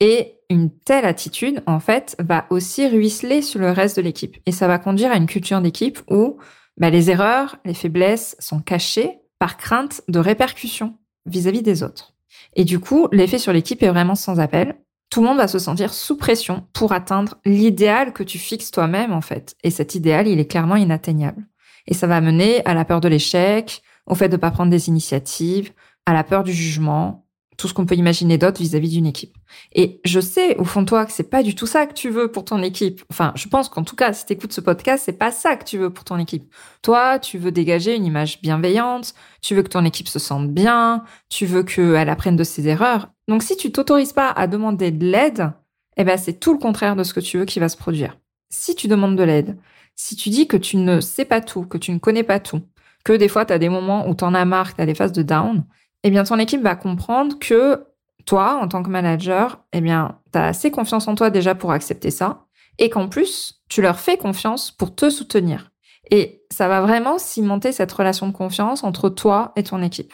Et 0.00 0.34
une 0.50 0.70
telle 0.70 1.04
attitude, 1.04 1.62
en 1.66 1.80
fait, 1.80 2.16
va 2.18 2.46
aussi 2.50 2.86
ruisseler 2.86 3.42
sur 3.42 3.60
le 3.60 3.70
reste 3.70 3.96
de 3.96 4.02
l'équipe. 4.02 4.36
Et 4.46 4.52
ça 4.52 4.68
va 4.68 4.78
conduire 4.78 5.12
à 5.12 5.16
une 5.16 5.26
culture 5.26 5.60
d'équipe 5.60 6.00
où 6.10 6.38
bah, 6.76 6.90
les 6.90 7.10
erreurs, 7.10 7.56
les 7.64 7.74
faiblesses 7.74 8.36
sont 8.38 8.60
cachées 8.60 9.18
par 9.38 9.56
crainte 9.56 10.02
de 10.08 10.18
répercussions 10.18 10.96
vis-à-vis 11.26 11.62
des 11.62 11.82
autres. 11.82 12.14
Et 12.54 12.64
du 12.64 12.78
coup, 12.78 13.08
l'effet 13.12 13.38
sur 13.38 13.52
l'équipe 13.52 13.82
est 13.82 13.88
vraiment 13.88 14.14
sans 14.14 14.40
appel 14.40 14.76
tout 15.10 15.22
le 15.22 15.26
monde 15.26 15.38
va 15.38 15.48
se 15.48 15.58
sentir 15.58 15.94
sous 15.94 16.16
pression 16.16 16.66
pour 16.72 16.92
atteindre 16.92 17.36
l'idéal 17.44 18.12
que 18.12 18.22
tu 18.22 18.38
fixes 18.38 18.70
toi-même, 18.70 19.12
en 19.12 19.20
fait. 19.20 19.56
Et 19.64 19.70
cet 19.70 19.94
idéal, 19.94 20.28
il 20.28 20.38
est 20.38 20.50
clairement 20.50 20.76
inatteignable. 20.76 21.46
Et 21.86 21.94
ça 21.94 22.06
va 22.06 22.20
mener 22.20 22.64
à 22.66 22.74
la 22.74 22.84
peur 22.84 23.00
de 23.00 23.08
l'échec, 23.08 23.82
au 24.08 24.14
fait 24.14 24.28
de 24.28 24.36
ne 24.36 24.40
pas 24.40 24.50
prendre 24.50 24.70
des 24.70 24.88
initiatives, 24.88 25.72
à 26.06 26.12
la 26.12 26.24
peur 26.24 26.42
du 26.42 26.52
jugement, 26.52 27.26
tout 27.58 27.66
ce 27.66 27.74
qu'on 27.74 27.86
peut 27.86 27.96
imaginer 27.96 28.38
d'autre 28.38 28.60
vis-à-vis 28.60 28.90
d'une 28.90 29.06
équipe. 29.06 29.36
Et 29.74 30.00
je 30.04 30.20
sais 30.20 30.56
au 30.58 30.64
fond 30.64 30.82
de 30.82 30.86
toi 30.86 31.04
que 31.04 31.12
c'est 31.12 31.28
pas 31.28 31.42
du 31.42 31.56
tout 31.56 31.66
ça 31.66 31.86
que 31.86 31.92
tu 31.92 32.08
veux 32.08 32.30
pour 32.30 32.44
ton 32.44 32.62
équipe. 32.62 33.02
Enfin, 33.10 33.32
je 33.34 33.48
pense 33.48 33.68
qu'en 33.68 33.82
tout 33.82 33.96
cas, 33.96 34.12
si 34.12 34.24
tu 34.24 34.32
écoutes 34.32 34.52
ce 34.52 34.60
podcast, 34.60 35.02
c'est 35.04 35.18
pas 35.18 35.32
ça 35.32 35.56
que 35.56 35.64
tu 35.64 35.76
veux 35.76 35.90
pour 35.90 36.04
ton 36.04 36.18
équipe. 36.18 36.54
Toi, 36.82 37.18
tu 37.18 37.36
veux 37.36 37.50
dégager 37.50 37.96
une 37.96 38.06
image 38.06 38.40
bienveillante, 38.40 39.12
tu 39.42 39.56
veux 39.56 39.64
que 39.64 39.68
ton 39.68 39.84
équipe 39.84 40.06
se 40.06 40.20
sente 40.20 40.48
bien, 40.52 41.02
tu 41.28 41.46
veux 41.46 41.64
qu'elle 41.64 42.08
apprenne 42.08 42.36
de 42.36 42.44
ses 42.44 42.68
erreurs. 42.68 43.10
Donc 43.26 43.42
si 43.42 43.56
tu 43.56 43.72
t'autorises 43.72 44.12
pas 44.12 44.30
à 44.30 44.46
demander 44.46 44.92
de 44.92 45.04
l'aide, 45.04 45.50
eh 45.96 46.04
ben 46.04 46.16
c'est 46.16 46.38
tout 46.38 46.52
le 46.52 46.60
contraire 46.60 46.94
de 46.94 47.02
ce 47.02 47.12
que 47.12 47.20
tu 47.20 47.38
veux 47.38 47.44
qui 47.44 47.58
va 47.58 47.68
se 47.68 47.76
produire. 47.76 48.16
Si 48.50 48.76
tu 48.76 48.86
demandes 48.86 49.16
de 49.16 49.24
l'aide, 49.24 49.58
si 49.96 50.14
tu 50.14 50.30
dis 50.30 50.46
que 50.46 50.56
tu 50.56 50.76
ne 50.76 51.00
sais 51.00 51.24
pas 51.24 51.40
tout, 51.40 51.64
que 51.64 51.76
tu 51.76 51.90
ne 51.90 51.98
connais 51.98 52.22
pas 52.22 52.38
tout, 52.38 52.62
que 53.08 53.16
des 53.16 53.28
fois 53.28 53.46
tu 53.46 53.54
as 53.54 53.58
des 53.58 53.70
moments 53.70 54.06
où 54.06 54.14
tu 54.14 54.22
en 54.24 54.34
as 54.34 54.44
marre, 54.44 54.74
tu 54.74 54.82
as 54.82 54.86
des 54.86 54.94
phases 54.94 55.12
de 55.12 55.22
down, 55.22 55.64
eh 56.04 56.10
bien, 56.10 56.24
ton 56.24 56.38
équipe 56.38 56.62
va 56.62 56.76
comprendre 56.76 57.38
que 57.38 57.86
toi, 58.26 58.60
en 58.62 58.68
tant 58.68 58.82
que 58.82 58.90
manager, 58.90 59.64
eh 59.72 59.80
bien, 59.80 60.18
tu 60.30 60.38
as 60.38 60.44
assez 60.44 60.70
confiance 60.70 61.08
en 61.08 61.14
toi 61.14 61.30
déjà 61.30 61.54
pour 61.54 61.72
accepter 61.72 62.10
ça 62.10 62.44
et 62.78 62.90
qu'en 62.90 63.08
plus, 63.08 63.62
tu 63.70 63.80
leur 63.80 63.98
fais 63.98 64.18
confiance 64.18 64.70
pour 64.70 64.94
te 64.94 65.08
soutenir. 65.08 65.70
Et 66.10 66.44
ça 66.50 66.68
va 66.68 66.82
vraiment 66.82 67.18
cimenter 67.18 67.72
cette 67.72 67.90
relation 67.90 68.28
de 68.28 68.32
confiance 68.32 68.84
entre 68.84 69.08
toi 69.08 69.52
et 69.56 69.62
ton 69.62 69.82
équipe. 69.82 70.12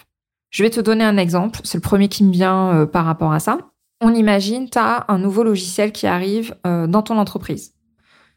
Je 0.50 0.62
vais 0.62 0.70
te 0.70 0.80
donner 0.80 1.04
un 1.04 1.16
exemple, 1.16 1.60
c'est 1.64 1.78
le 1.78 1.82
premier 1.82 2.08
qui 2.08 2.22
me 2.22 2.32
vient 2.32 2.72
euh, 2.74 2.86
par 2.86 3.04
rapport 3.04 3.32
à 3.32 3.40
ça. 3.40 3.58
On 4.00 4.14
imagine, 4.14 4.70
tu 4.70 4.78
as 4.78 5.04
un 5.08 5.18
nouveau 5.18 5.42
logiciel 5.42 5.90
qui 5.90 6.06
arrive 6.06 6.54
euh, 6.64 6.86
dans 6.86 7.02
ton 7.02 7.18
entreprise. 7.18 7.74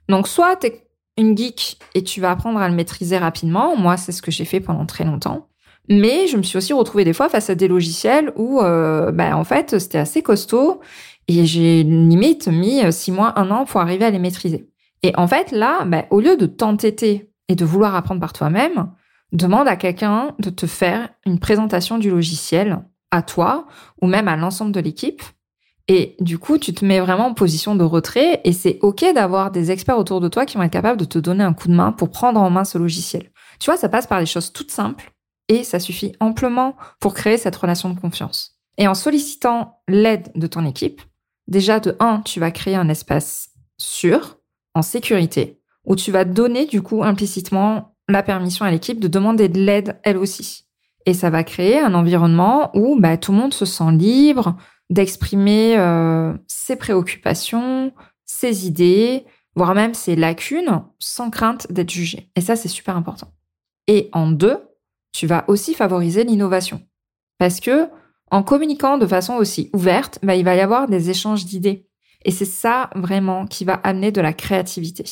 Donc 0.09 0.27
soit 0.27 0.55
tu 0.55 0.67
es 0.67 0.86
une 1.17 1.37
geek 1.37 1.79
et 1.95 2.03
tu 2.03 2.21
vas 2.21 2.31
apprendre 2.31 2.59
à 2.59 2.69
le 2.69 2.75
maîtriser 2.75 3.17
rapidement, 3.17 3.75
moi 3.75 3.97
c'est 3.97 4.11
ce 4.11 4.21
que 4.21 4.31
j'ai 4.31 4.45
fait 4.45 4.59
pendant 4.59 4.85
très 4.85 5.03
longtemps. 5.03 5.47
Mais 5.89 6.27
je 6.27 6.37
me 6.37 6.43
suis 6.43 6.57
aussi 6.57 6.73
retrouvée 6.73 7.05
des 7.05 7.13
fois 7.13 7.29
face 7.29 7.49
à 7.49 7.55
des 7.55 7.67
logiciels 7.67 8.33
où, 8.35 8.59
euh, 8.59 9.11
bah, 9.11 9.37
en 9.37 9.43
fait, 9.43 9.79
c'était 9.79 9.97
assez 9.97 10.21
costaud 10.21 10.81
et 11.27 11.45
j'ai 11.45 11.83
limite 11.83 12.47
mis 12.47 12.81
six 12.91 13.11
mois, 13.11 13.39
un 13.39 13.51
an 13.51 13.65
pour 13.65 13.79
arriver 13.79 14.05
à 14.05 14.09
les 14.09 14.19
maîtriser. 14.19 14.69
Et 15.03 15.13
en 15.15 15.27
fait, 15.27 15.51
là, 15.51 15.85
bah, 15.85 16.05
au 16.09 16.19
lieu 16.19 16.35
de 16.35 16.45
t'entêter 16.45 17.31
et 17.47 17.55
de 17.55 17.65
vouloir 17.65 17.95
apprendre 17.95 18.19
par 18.19 18.33
toi-même, 18.33 18.91
demande 19.31 19.67
à 19.67 19.75
quelqu'un 19.75 20.35
de 20.39 20.49
te 20.49 20.65
faire 20.65 21.09
une 21.25 21.39
présentation 21.39 21.97
du 21.97 22.09
logiciel 22.09 22.79
à 23.11 23.21
toi 23.21 23.67
ou 24.01 24.07
même 24.07 24.27
à 24.27 24.35
l'ensemble 24.35 24.71
de 24.71 24.79
l'équipe. 24.79 25.21
Et 25.87 26.15
du 26.19 26.37
coup, 26.37 26.57
tu 26.57 26.73
te 26.73 26.83
mets 26.83 26.99
vraiment 26.99 27.27
en 27.27 27.33
position 27.33 27.75
de 27.75 27.83
retrait 27.83 28.41
et 28.43 28.51
c'est 28.51 28.77
OK 28.81 29.05
d'avoir 29.13 29.51
des 29.51 29.71
experts 29.71 29.97
autour 29.97 30.19
de 30.19 30.27
toi 30.27 30.45
qui 30.45 30.57
vont 30.57 30.63
être 30.63 30.71
capables 30.71 30.99
de 30.99 31.05
te 31.05 31.17
donner 31.17 31.43
un 31.43 31.53
coup 31.53 31.69
de 31.69 31.73
main 31.73 31.93
pour 31.93 32.09
prendre 32.09 32.41
en 32.41 32.49
main 32.49 32.65
ce 32.65 32.77
logiciel. 32.77 33.31
Tu 33.59 33.69
vois, 33.69 33.77
ça 33.77 33.87
passe 33.87 34.07
par 34.07 34.19
des 34.19 34.25
choses 34.25 34.51
toutes 34.51 34.71
simples 34.71 35.11
et 35.47 35.63
ça 35.63 35.79
suffit 35.79 36.13
amplement 36.19 36.75
pour 36.99 37.13
créer 37.13 37.37
cette 37.37 37.55
relation 37.55 37.89
de 37.89 37.99
confiance. 37.99 38.59
Et 38.77 38.87
en 38.87 38.95
sollicitant 38.95 39.81
l'aide 39.87 40.29
de 40.35 40.47
ton 40.47 40.65
équipe, 40.65 41.01
déjà 41.47 41.79
de 41.79 41.95
1, 41.99 42.21
tu 42.21 42.39
vas 42.41 42.51
créer 42.51 42.75
un 42.75 42.89
espace 42.89 43.49
sûr, 43.77 44.37
en 44.75 44.81
sécurité, 44.81 45.61
où 45.85 45.95
tu 45.95 46.11
vas 46.11 46.25
donner 46.25 46.65
du 46.65 46.81
coup 46.81 47.03
implicitement 47.03 47.95
la 48.09 48.23
permission 48.23 48.65
à 48.65 48.71
l'équipe 48.71 48.99
de 48.99 49.07
demander 49.07 49.47
de 49.47 49.59
l'aide 49.59 49.99
elle 50.03 50.17
aussi. 50.17 50.65
Et 51.05 51.13
ça 51.13 51.29
va 51.29 51.45
créer 51.45 51.79
un 51.79 51.93
environnement 51.93 52.71
où 52.75 52.99
bah, 52.99 53.17
tout 53.17 53.31
le 53.31 53.37
monde 53.37 53.53
se 53.53 53.65
sent 53.65 53.91
libre 53.93 54.57
d'exprimer 54.89 55.77
euh, 55.77 56.33
ses 56.47 56.75
préoccupations, 56.75 57.93
ses 58.25 58.67
idées, 58.67 59.25
voire 59.55 59.75
même 59.75 59.93
ses 59.93 60.15
lacunes, 60.15 60.83
sans 60.99 61.29
crainte 61.29 61.71
d'être 61.71 61.89
jugé. 61.89 62.29
Et 62.35 62.41
ça, 62.41 62.55
c'est 62.55 62.67
super 62.67 62.95
important. 62.95 63.31
Et 63.87 64.09
en 64.13 64.29
deux, 64.29 64.59
tu 65.11 65.27
vas 65.27 65.45
aussi 65.47 65.73
favoriser 65.73 66.23
l'innovation. 66.23 66.81
Parce 67.37 67.59
que 67.59 67.89
en 68.29 68.43
communiquant 68.43 68.97
de 68.97 69.07
façon 69.07 69.35
aussi 69.35 69.69
ouverte, 69.73 70.19
bah, 70.21 70.35
il 70.35 70.43
va 70.43 70.55
y 70.55 70.59
avoir 70.59 70.87
des 70.87 71.09
échanges 71.09 71.45
d'idées. 71.45 71.87
Et 72.25 72.31
c'est 72.31 72.45
ça 72.45 72.89
vraiment 72.95 73.45
qui 73.45 73.63
va 73.63 73.75
amener 73.75 74.11
de 74.11 74.21
la 74.21 74.33
créativité. 74.33 75.05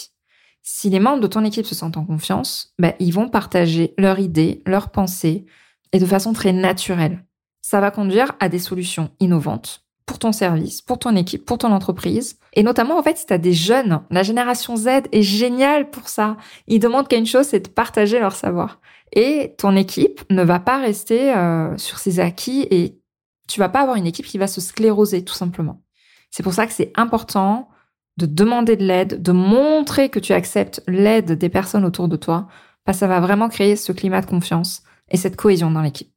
Si 0.62 0.90
les 0.90 1.00
membres 1.00 1.22
de 1.22 1.28
ton 1.28 1.46
équipe 1.46 1.66
se 1.66 1.76
sentent 1.76 1.98
en 1.98 2.06
confiance, 2.06 2.74
bah, 2.80 2.94
ils 3.00 3.14
vont 3.14 3.30
partager 3.30 3.94
leurs 3.98 4.20
idées, 4.20 4.62
leurs 4.66 4.90
pensées, 4.90 5.46
et 5.92 6.00
de 6.00 6.06
façon 6.06 6.34
très 6.34 6.52
naturelle. 6.52 7.24
Ça 7.68 7.82
va 7.82 7.90
conduire 7.90 8.34
à 8.40 8.48
des 8.48 8.60
solutions 8.60 9.10
innovantes 9.20 9.88
pour 10.06 10.20
ton 10.20 10.32
service, 10.32 10.84
pour 10.84 11.00
ton 11.00 11.16
équipe, 11.16 11.46
pour 11.46 11.58
ton 11.58 11.72
entreprise. 11.72 12.38
Et 12.54 12.62
notamment, 12.62 12.96
en 12.96 13.02
fait, 13.02 13.18
si 13.18 13.26
tu 13.26 13.40
des 13.40 13.54
jeunes, 13.54 14.04
la 14.12 14.22
génération 14.22 14.76
Z 14.76 14.88
est 15.12 15.24
géniale 15.24 15.90
pour 15.90 16.08
ça. 16.08 16.38
Ils 16.68 16.78
demandent 16.78 17.08
qu'une 17.08 17.26
chose, 17.26 17.48
c'est 17.48 17.62
de 17.62 17.70
partager 17.70 18.20
leur 18.20 18.36
savoir. 18.36 18.80
Et 19.14 19.56
ton 19.58 19.76
équipe 19.76 20.22
ne 20.30 20.44
va 20.44 20.60
pas 20.60 20.78
rester 20.78 21.36
euh, 21.36 21.76
sur 21.80 21.98
ses 21.98 22.20
acquis 22.20 22.68
et 22.70 23.00
tu 23.48 23.60
vas 23.60 23.70
pas 23.70 23.82
avoir 23.82 23.98
une 23.98 24.06
équipe 24.06 24.28
qui 24.28 24.38
va 24.38 24.46
se 24.46 24.62
scléroser, 24.62 25.26
tout 25.26 25.34
simplement. 25.34 25.82
C'est 26.30 26.44
pour 26.44 26.54
ça 26.54 26.68
que 26.68 26.74
c'est 26.74 26.94
important 26.96 27.70
de 28.18 28.28
demander 28.28 28.76
de 28.76 28.86
l'aide, 28.86 29.24
de 29.24 29.32
montrer 29.32 30.10
que 30.10 30.20
tu 30.20 30.34
acceptes 30.34 30.84
l'aide 30.86 31.32
des 31.32 31.50
personnes 31.50 31.84
autour 31.84 32.10
de 32.10 32.16
toi, 32.16 32.48
parce 32.84 32.98
que 32.98 33.00
ça 33.00 33.08
va 33.08 33.20
vraiment 33.22 33.50
créer 33.50 33.76
ce 33.76 33.92
climat 33.92 34.22
de 34.22 34.28
confiance 34.28 34.84
et 35.10 35.18
cette 35.18 35.36
cohésion 35.36 35.72
dans 35.72 35.82
l'équipe. 35.82 36.15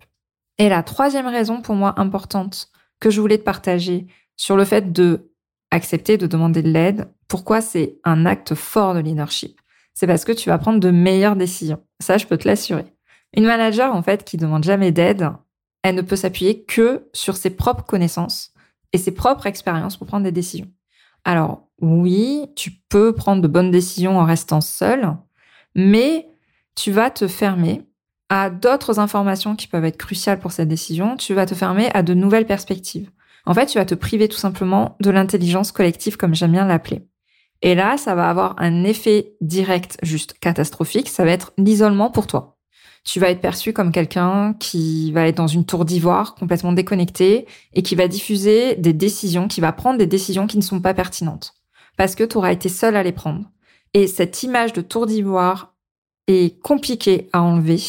Et 0.59 0.69
la 0.69 0.83
troisième 0.83 1.27
raison 1.27 1.61
pour 1.63 1.75
moi 1.75 1.95
importante 1.99 2.69
que 3.01 3.11
je 3.11 3.21
voulais 3.21 3.39
te 3.39 3.45
partager 3.45 4.07
sur 4.37 4.57
le 4.57 4.65
fait 4.65 4.93
de 4.93 5.31
accepter 5.71 6.17
de 6.17 6.27
demander 6.27 6.63
de 6.63 6.71
l'aide, 6.71 7.13
pourquoi 7.29 7.61
c'est 7.61 7.99
un 8.05 8.27
acte 8.27 8.55
fort 8.55 8.95
de 8.95 9.01
leadership, 9.01 9.61
c'est 9.95 10.07
parce 10.07 10.25
que 10.25 10.33
tu 10.33 10.49
vas 10.49 10.59
prendre 10.59 10.81
de 10.81 10.91
meilleures 10.91 11.37
décisions. 11.37 11.83
Ça, 12.01 12.17
je 12.19 12.27
peux 12.27 12.39
te 12.39 12.49
l'assurer. 12.49 12.87
Une 13.37 13.45
manager, 13.45 13.95
en 13.95 14.03
fait, 14.03 14.25
qui 14.25 14.37
demande 14.37 14.65
jamais 14.65 14.93
d'aide, 14.93 15.31
elle 15.83 15.97
ne 15.97 16.03
peut 16.03 16.17
s'appuyer 16.17 16.65
que 16.65 17.09
sur 17.13 17.37
ses 17.37 17.51
propres 17.51 17.85
connaissances 17.85 18.53
et 18.93 18.99
ses 18.99 19.13
propres 19.13 19.47
expériences 19.47 19.97
pour 19.97 20.07
prendre 20.07 20.25
des 20.25 20.33
décisions. 20.33 20.71
Alors, 21.25 21.69
oui, 21.81 22.47
tu 22.57 22.71
peux 22.89 23.13
prendre 23.13 23.43
de 23.43 23.49
bonnes 23.49 23.71
décisions 23.71 24.19
en 24.19 24.25
restant 24.25 24.61
seul, 24.61 25.17
mais 25.75 26.29
tu 26.75 26.91
vas 26.91 27.11
te 27.11 27.29
fermer 27.29 27.88
à 28.29 28.51
d'autres 28.51 28.99
informations 28.99 29.57
qui 29.57 29.67
peuvent 29.67 29.85
être 29.85 29.97
cruciales 29.97 30.41
pour 30.41 30.53
cette 30.53 30.69
décision, 30.69 31.17
tu 31.17 31.35
vas 31.35 31.47
te 31.47 31.55
fermer 31.55 31.91
à 31.95 32.03
de 32.03 32.15
nouvelles 32.15 32.47
perspectives. 32.47 33.11
En 33.47 33.55
fait, 33.55 33.67
tu 33.67 33.79
vas 33.79 33.87
te 33.87 33.95
priver 33.95 34.29
tout 34.29 34.37
simplement 34.37 34.97
de 35.01 35.11
l'intelligence 35.11 35.73
collective, 35.73 36.17
comme 36.17 36.35
j'aime 36.35 36.53
bien 36.53 36.67
l'appeler. 36.67 37.07
Et 37.63 37.75
là, 37.75 37.97
ça 37.97 38.15
va 38.15 38.29
avoir 38.29 38.55
un 38.59 38.85
effet 38.85 39.33
direct 39.41 39.97
juste 40.03 40.35
catastrophique, 40.39 41.09
ça 41.09 41.25
va 41.25 41.31
être 41.31 41.53
l'isolement 41.57 42.11
pour 42.11 42.27
toi. 42.27 42.59
Tu 43.05 43.21
vas 43.21 43.31
être 43.31 43.41
perçu 43.41 43.73
comme 43.73 43.91
quelqu'un 43.91 44.55
qui 44.61 45.13
va 45.13 45.27
être 45.27 45.37
dans 45.37 45.47
une 45.47 45.65
tour 45.65 45.85
d'ivoire, 45.85 46.35
complètement 46.35 46.73
déconnecté, 46.73 47.47
et 47.73 47.83
qui 47.83 47.95
va 47.95 48.07
diffuser 48.07 48.77
des 48.77 48.93
décisions, 48.93 49.49
qui 49.49 49.63
va 49.63 49.73
prendre 49.73 49.99
des 49.99 50.07
décisions 50.07 50.47
qui 50.47 50.59
ne 50.59 50.63
sont 50.63 50.81
pas 50.81 50.95
pertinentes. 50.95 51.55
Parce 51.97 52.15
que 52.15 52.25
tu 52.25 52.37
auras 52.37 52.53
été 52.53 52.69
seul 52.69 52.97
à 52.97 53.03
les 53.03 53.13
prendre. 53.13 53.51
Et 53.95 54.07
cette 54.07 54.43
image 54.43 54.75
de 54.75 54.83
tour 54.83 55.07
d'ivoire 55.07 55.75
est 56.27 56.61
compliquée 56.61 57.31
à 57.33 57.41
enlever 57.41 57.81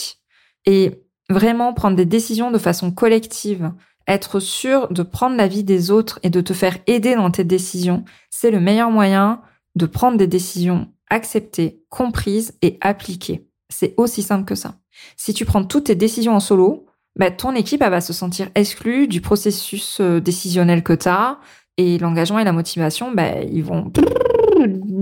et 0.69 1.03
vraiment 1.31 1.73
prendre 1.73 1.97
des 1.97 2.05
décisions 2.05 2.51
de 2.51 2.59
façon 2.59 2.91
collective, 2.91 3.71
être 4.07 4.39
sûr 4.39 4.87
de 4.89 5.01
prendre 5.01 5.35
la 5.35 5.47
vie 5.47 5.63
des 5.63 5.89
autres 5.89 6.19
et 6.21 6.29
de 6.29 6.41
te 6.41 6.53
faire 6.53 6.77
aider 6.85 7.15
dans 7.15 7.31
tes 7.31 7.43
décisions, 7.43 8.05
c'est 8.29 8.51
le 8.51 8.59
meilleur 8.59 8.91
moyen 8.91 9.41
de 9.75 9.87
prendre 9.87 10.17
des 10.17 10.27
décisions 10.27 10.87
acceptées, 11.09 11.81
comprises 11.89 12.53
et 12.61 12.77
appliquées. 12.81 13.47
C'est 13.69 13.95
aussi 13.97 14.21
simple 14.21 14.45
que 14.45 14.53
ça. 14.53 14.75
Si 15.17 15.33
tu 15.33 15.43
prends 15.43 15.63
toutes 15.63 15.85
tes 15.85 15.95
décisions 15.95 16.35
en 16.35 16.39
solo, 16.39 16.85
bah, 17.15 17.31
ton 17.31 17.55
équipe 17.55 17.81
va 17.81 17.99
se 17.99 18.13
sentir 18.13 18.49
exclue 18.53 19.07
du 19.07 19.21
processus 19.21 19.99
euh, 20.01 20.21
décisionnel 20.21 20.83
que 20.83 20.93
tu 20.93 21.07
as 21.07 21.39
et 21.77 21.97
l'engagement 21.97 22.37
et 22.37 22.43
la 22.43 22.51
motivation, 22.51 23.11
bah, 23.11 23.41
ils 23.41 23.63
vont 23.63 23.91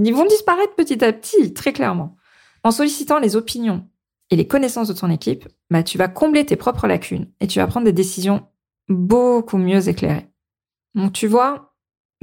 ils 0.05 0.13
vont 0.13 0.25
disparaître 0.25 0.75
petit 0.75 1.03
à 1.03 1.11
petit, 1.11 1.53
très 1.53 1.73
clairement. 1.73 2.15
En 2.63 2.71
sollicitant 2.71 3.19
les 3.19 3.35
opinions 3.35 3.85
et 4.29 4.35
les 4.35 4.47
connaissances 4.47 4.87
de 4.87 4.93
ton 4.93 5.09
équipe, 5.09 5.47
bah, 5.69 5.83
tu 5.83 5.97
vas 5.97 6.07
combler 6.07 6.45
tes 6.45 6.55
propres 6.55 6.87
lacunes 6.87 7.29
et 7.39 7.47
tu 7.47 7.59
vas 7.59 7.67
prendre 7.67 7.85
des 7.85 7.93
décisions 7.93 8.47
beaucoup 8.89 9.57
mieux 9.57 9.89
éclairées. 9.89 10.27
Donc 10.95 11.13
tu 11.13 11.27
vois, 11.27 11.75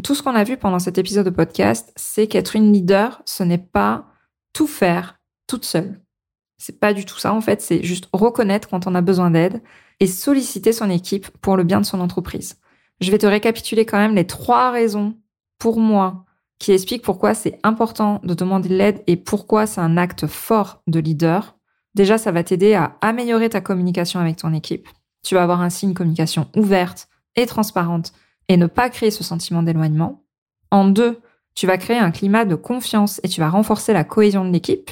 tout 0.03 0.15
ce 0.15 0.23
qu'on 0.23 0.35
a 0.35 0.45
vu 0.45 0.57
pendant 0.57 0.79
cet 0.79 0.99
épisode 0.99 1.27
de 1.27 1.31
podcast, 1.31 1.93
c'est 1.97 2.27
qu'être 2.27 2.57
une 2.57 2.73
leader, 2.73 3.23
ce 3.25 3.43
n'est 3.43 3.59
pas 3.59 4.07
tout 4.53 4.67
faire 4.67 5.21
toute 5.47 5.65
seule. 5.65 6.01
C'est 6.59 6.81
pas 6.81 6.95
du 6.95 7.05
tout 7.05 7.19
ça 7.19 7.33
en 7.33 7.41
fait, 7.41 7.61
c'est 7.61 7.83
juste 7.83 8.09
reconnaître 8.13 8.69
quand 8.69 8.87
on 8.87 8.95
a 8.95 9.01
besoin 9.01 9.31
d'aide 9.31 9.63
et 10.01 10.07
solliciter 10.07 10.73
son 10.73 10.91
équipe 10.91 11.29
pour 11.39 11.57
le 11.57 11.65
bien 11.65 11.81
de 11.81 11.87
son 11.87 12.01
entreprise. 12.01 12.59
Je 13.01 13.11
vais 13.11 13.19
te 13.19 13.27
récapituler 13.27 13.87
quand 13.87 13.99
même 13.99 14.15
les 14.15 14.27
trois 14.27 14.71
raisons 14.71 15.17
pour 15.59 15.79
moi 15.79 16.25
qui 16.59 16.73
expliquent 16.73 17.03
pourquoi 17.05 17.35
c'est 17.35 17.59
important 17.63 18.21
de 18.23 18.35
demander 18.35 18.69
de 18.69 18.77
l'aide 18.77 19.03
et 19.07 19.17
pourquoi 19.17 19.67
c'est 19.67 19.81
un 19.81 19.97
acte 19.97 20.27
fort 20.27 20.83
de 20.87 21.01
leader. 21.01 21.57
Déjà, 21.95 22.19
ça 22.19 22.33
va 22.33 22.43
t'aider 22.43 22.75
à 22.75 22.97
améliorer 23.01 23.49
ta 23.49 23.61
communication 23.61 24.21
avec 24.21 24.37
ton 24.37 24.53
équipe. 24.53 24.89
Tu 25.23 25.35
vas 25.35 25.43
avoir 25.43 25.61
ainsi 25.61 25.87
une 25.87 25.95
communication 25.95 26.49
ouverte 26.57 27.09
et 27.37 27.47
transparente 27.47 28.13
et 28.49 28.57
ne 28.57 28.67
pas 28.67 28.91
créer 28.91 29.11
ce 29.11 29.25
sentiment 29.25 29.63
d'éloignement. 29.63 30.25
En 30.71 30.87
deux, 30.87 31.21
tu 31.55 31.67
vas 31.67 31.79
créer 31.79 31.99
un 31.99 32.11
climat 32.11 32.45
de 32.45 32.57
confiance 32.57 33.21
et 33.23 33.29
tu 33.29 33.41
vas 33.41 33.49
renforcer 33.49 33.93
la 33.93 34.05
cohésion 34.05 34.45
de 34.45 34.51
l'équipe, 34.51 34.91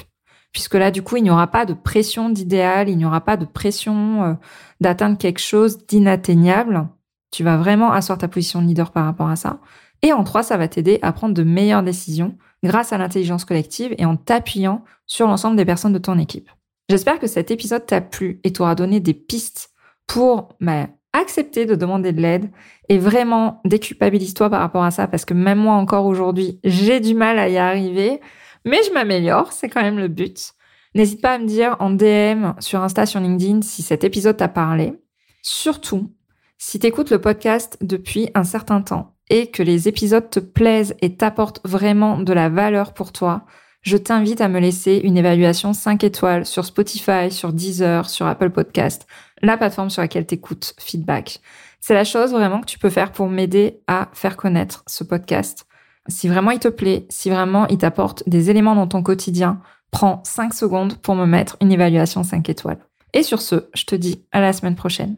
puisque 0.53 0.75
là, 0.75 0.91
du 0.91 1.03
coup, 1.03 1.17
il 1.17 1.23
n'y 1.23 1.29
aura 1.29 1.47
pas 1.47 1.65
de 1.65 1.73
pression 1.73 2.29
d'idéal, 2.29 2.89
il 2.89 2.97
n'y 2.97 3.05
aura 3.05 3.21
pas 3.21 3.37
de 3.37 3.45
pression 3.45 4.23
euh, 4.23 4.33
d'atteindre 4.79 5.17
quelque 5.17 5.41
chose 5.41 5.85
d'inatteignable. 5.85 6.87
Tu 7.31 7.43
vas 7.43 7.57
vraiment 7.57 7.91
asseoir 7.91 8.17
ta 8.17 8.27
position 8.27 8.61
de 8.61 8.67
leader 8.67 8.91
par 8.91 9.05
rapport 9.05 9.29
à 9.29 9.35
ça. 9.35 9.59
Et 10.01 10.13
en 10.13 10.23
trois, 10.23 10.43
ça 10.43 10.57
va 10.57 10.67
t'aider 10.67 10.99
à 11.01 11.11
prendre 11.11 11.33
de 11.33 11.43
meilleures 11.43 11.83
décisions 11.83 12.37
grâce 12.63 12.93
à 12.93 12.97
l'intelligence 12.97 13.45
collective 13.45 13.93
et 13.97 14.05
en 14.05 14.15
t'appuyant 14.15 14.83
sur 15.05 15.27
l'ensemble 15.27 15.57
des 15.57 15.65
personnes 15.65 15.93
de 15.93 15.99
ton 15.99 16.17
équipe. 16.17 16.49
J'espère 16.89 17.19
que 17.19 17.27
cet 17.27 17.49
épisode 17.51 17.85
t'a 17.85 18.01
plu 18.01 18.39
et 18.43 18.51
t'aura 18.53 18.75
donné 18.75 18.99
des 18.99 19.13
pistes 19.13 19.71
pour 20.07 20.49
bah, 20.59 20.89
accepter 21.13 21.65
de 21.65 21.75
demander 21.75 22.11
de 22.11 22.21
l'aide 22.21 22.49
et 22.89 22.97
vraiment 22.97 23.61
déculpabilise-toi 23.65 24.49
par 24.49 24.59
rapport 24.59 24.83
à 24.83 24.91
ça 24.91 25.07
parce 25.07 25.25
que 25.25 25.33
même 25.33 25.59
moi 25.59 25.75
encore 25.75 26.05
aujourd'hui, 26.05 26.59
j'ai 26.63 26.99
du 26.99 27.13
mal 27.13 27.39
à 27.39 27.47
y 27.47 27.57
arriver, 27.57 28.19
mais 28.65 28.81
je 28.83 28.93
m'améliore, 28.93 29.53
c'est 29.53 29.69
quand 29.69 29.81
même 29.81 29.99
le 29.99 30.07
but. 30.07 30.53
N'hésite 30.95 31.21
pas 31.21 31.33
à 31.33 31.39
me 31.39 31.47
dire 31.47 31.77
en 31.79 31.89
DM 31.89 32.53
sur 32.59 32.81
Insta, 32.81 33.05
sur 33.05 33.19
LinkedIn 33.19 33.61
si 33.61 33.81
cet 33.81 34.03
épisode 34.03 34.37
t'a 34.37 34.47
parlé. 34.47 34.93
Surtout, 35.41 36.11
si 36.57 36.79
t'écoutes 36.79 37.09
le 37.09 37.19
podcast 37.19 37.77
depuis 37.81 38.29
un 38.35 38.43
certain 38.43 38.81
temps 38.81 39.15
et 39.29 39.47
que 39.49 39.63
les 39.63 39.87
épisodes 39.87 40.29
te 40.29 40.39
plaisent 40.39 40.95
et 41.01 41.15
t'apportent 41.15 41.61
vraiment 41.65 42.19
de 42.19 42.33
la 42.33 42.49
valeur 42.49 42.93
pour 42.93 43.11
toi, 43.11 43.45
je 43.83 43.97
t'invite 43.97 44.41
à 44.41 44.47
me 44.47 44.59
laisser 44.59 45.01
une 45.03 45.17
évaluation 45.17 45.73
5 45.73 46.03
étoiles 46.03 46.45
sur 46.45 46.65
Spotify, 46.65 47.29
sur 47.29 47.51
Deezer, 47.51 48.09
sur 48.09 48.25
Apple 48.25 48.49
Podcast, 48.49 49.05
la 49.41 49.57
plateforme 49.57 49.89
sur 49.89 50.01
laquelle 50.01 50.25
t'écoutes 50.25 50.73
feedback. 50.79 51.41
C'est 51.81 51.93
la 51.93 52.05
chose 52.05 52.31
vraiment 52.31 52.61
que 52.61 52.65
tu 52.65 52.79
peux 52.79 52.89
faire 52.89 53.11
pour 53.11 53.27
m'aider 53.27 53.81
à 53.87 54.09
faire 54.13 54.37
connaître 54.37 54.83
ce 54.87 55.03
podcast. 55.03 55.67
Si 56.07 56.29
vraiment 56.29 56.51
il 56.51 56.59
te 56.59 56.69
plaît, 56.69 57.05
si 57.09 57.29
vraiment 57.29 57.67
il 57.67 57.77
t'apporte 57.77 58.27
des 58.27 58.49
éléments 58.49 58.75
dans 58.75 58.87
ton 58.87 59.03
quotidien, 59.03 59.61
prends 59.91 60.23
5 60.23 60.53
secondes 60.53 60.97
pour 60.97 61.15
me 61.15 61.25
mettre 61.25 61.57
une 61.61 61.71
évaluation 61.71 62.23
5 62.23 62.47
étoiles. 62.49 62.79
Et 63.13 63.21
sur 63.21 63.41
ce, 63.41 63.67
je 63.73 63.83
te 63.83 63.95
dis 63.95 64.25
à 64.31 64.39
la 64.39 64.53
semaine 64.53 64.75
prochaine. 64.75 65.17